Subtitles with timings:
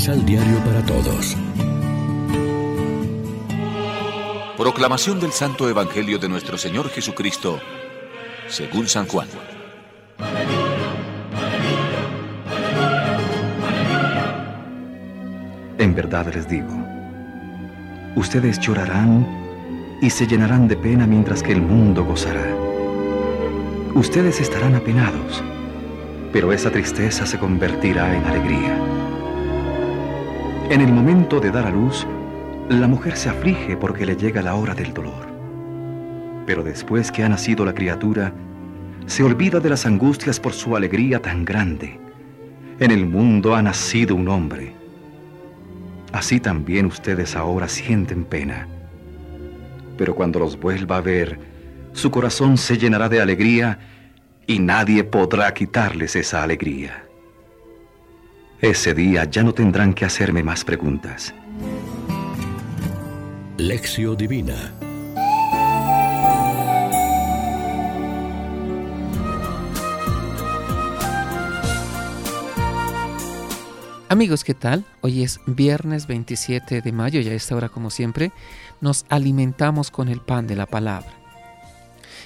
[0.00, 1.36] Misal Diario para Todos.
[4.56, 7.60] Proclamación del Santo Evangelio de nuestro Señor Jesucristo,
[8.48, 9.28] según San Juan.
[15.76, 16.72] En verdad les digo,
[18.16, 22.46] ustedes llorarán y se llenarán de pena mientras que el mundo gozará.
[23.94, 25.44] Ustedes estarán apenados,
[26.32, 29.09] pero esa tristeza se convertirá en alegría.
[30.70, 32.06] En el momento de dar a luz,
[32.68, 35.26] la mujer se aflige porque le llega la hora del dolor.
[36.46, 38.32] Pero después que ha nacido la criatura,
[39.06, 41.98] se olvida de las angustias por su alegría tan grande.
[42.78, 44.72] En el mundo ha nacido un hombre.
[46.12, 48.68] Así también ustedes ahora sienten pena.
[49.98, 51.40] Pero cuando los vuelva a ver,
[51.94, 53.80] su corazón se llenará de alegría
[54.46, 57.09] y nadie podrá quitarles esa alegría.
[58.62, 61.32] Ese día ya no tendrán que hacerme más preguntas.
[63.56, 64.74] Lección Divina
[74.10, 74.84] Amigos, ¿qué tal?
[75.00, 78.30] Hoy es viernes 27 de mayo y a esta hora, como siempre,
[78.82, 81.12] nos alimentamos con el pan de la palabra.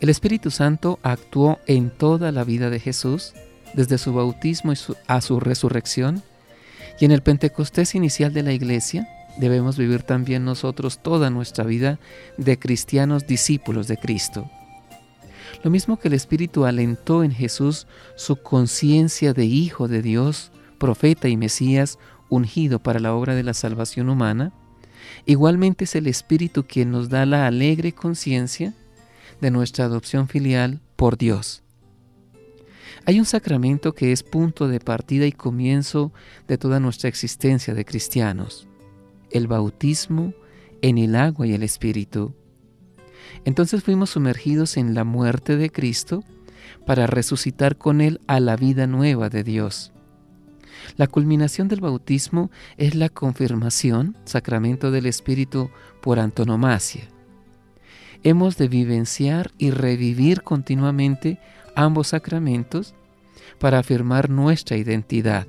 [0.00, 3.32] El Espíritu Santo actuó en toda la vida de Jesús
[3.74, 4.72] desde su bautismo
[5.06, 6.22] a su resurrección,
[6.98, 11.98] y en el Pentecostés inicial de la Iglesia debemos vivir también nosotros toda nuestra vida
[12.38, 14.50] de cristianos discípulos de Cristo.
[15.62, 21.28] Lo mismo que el Espíritu alentó en Jesús su conciencia de Hijo de Dios, profeta
[21.28, 24.52] y Mesías ungido para la obra de la salvación humana,
[25.24, 28.74] igualmente es el Espíritu quien nos da la alegre conciencia
[29.40, 31.62] de nuestra adopción filial por Dios.
[33.08, 36.12] Hay un sacramento que es punto de partida y comienzo
[36.48, 38.66] de toda nuestra existencia de cristianos,
[39.30, 40.34] el bautismo
[40.82, 42.34] en el agua y el Espíritu.
[43.44, 46.24] Entonces fuimos sumergidos en la muerte de Cristo
[46.84, 49.92] para resucitar con Él a la vida nueva de Dios.
[50.96, 55.70] La culminación del bautismo es la confirmación, sacramento del Espíritu
[56.02, 57.08] por antonomasia.
[58.24, 61.38] Hemos de vivenciar y revivir continuamente
[61.76, 62.94] ambos sacramentos
[63.58, 65.46] para afirmar nuestra identidad.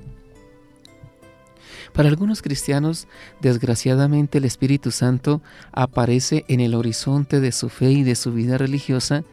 [1.92, 3.08] Para algunos cristianos,
[3.40, 5.42] desgraciadamente el Espíritu Santo
[5.72, 9.24] aparece en el horizonte de su fe y de su vida religiosa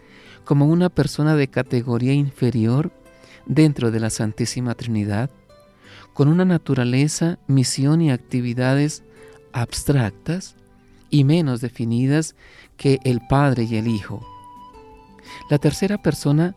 [0.46, 2.92] como una persona de categoría inferior
[3.46, 5.30] dentro de la Santísima Trinidad,
[6.14, 9.04] con una naturaleza, misión y actividades
[9.52, 10.56] abstractas
[11.10, 12.36] y menos definidas
[12.78, 14.26] que el Padre y el Hijo.
[15.50, 16.56] La tercera persona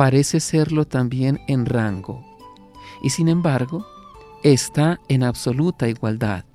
[0.00, 2.24] parece serlo también en rango,
[3.02, 3.86] y sin embargo
[4.42, 6.46] está en absoluta igualdad.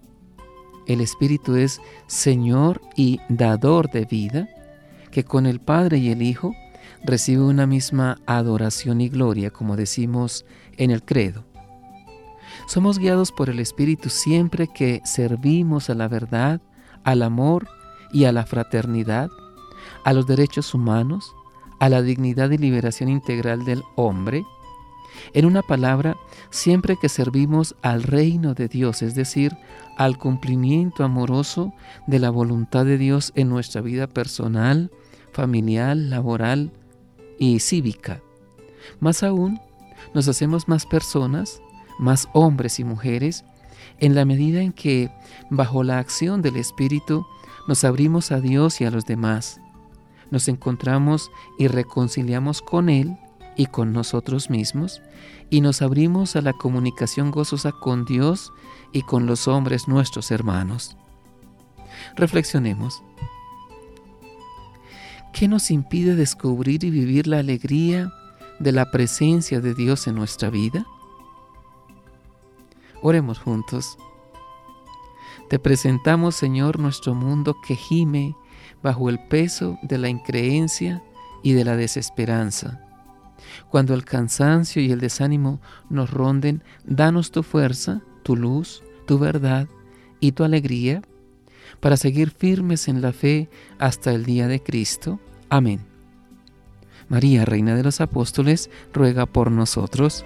[0.87, 4.49] El Espíritu es Señor y dador de vida,
[5.11, 6.55] que con el Padre y el Hijo
[7.03, 10.43] recibe una misma adoración y gloria, como decimos
[10.77, 11.45] en el credo.
[12.65, 16.61] Somos guiados por el Espíritu siempre que servimos a la verdad,
[17.03, 17.67] al amor
[18.11, 19.29] y a la fraternidad,
[20.03, 21.31] a los derechos humanos,
[21.79, 24.45] a la dignidad y liberación integral del hombre.
[25.33, 26.17] En una palabra,
[26.49, 29.57] siempre que servimos al reino de Dios, es decir,
[29.97, 31.73] al cumplimiento amoroso
[32.07, 34.91] de la voluntad de Dios en nuestra vida personal,
[35.31, 36.71] familiar, laboral
[37.39, 38.21] y cívica.
[38.99, 39.59] Más aún,
[40.13, 41.61] nos hacemos más personas,
[41.99, 43.45] más hombres y mujeres,
[43.99, 45.11] en la medida en que,
[45.49, 47.25] bajo la acción del Espíritu,
[47.67, 49.59] nos abrimos a Dios y a los demás.
[50.31, 53.17] Nos encontramos y reconciliamos con Él
[53.55, 55.01] y con nosotros mismos
[55.49, 58.51] y nos abrimos a la comunicación gozosa con Dios
[58.91, 60.97] y con los hombres nuestros hermanos.
[62.15, 63.03] Reflexionemos.
[65.33, 68.11] ¿Qué nos impide descubrir y vivir la alegría
[68.59, 70.85] de la presencia de Dios en nuestra vida?
[73.01, 73.97] Oremos juntos.
[75.49, 78.35] Te presentamos, Señor, nuestro mundo que gime
[78.81, 81.03] bajo el peso de la increencia
[81.43, 82.81] y de la desesperanza.
[83.69, 85.59] Cuando el cansancio y el desánimo
[85.89, 89.67] nos ronden, danos tu fuerza, tu luz, tu verdad
[90.19, 91.01] y tu alegría
[91.79, 95.19] para seguir firmes en la fe hasta el día de Cristo.
[95.49, 95.81] Amén.
[97.07, 100.25] María, Reina de los Apóstoles, ruega por nosotros.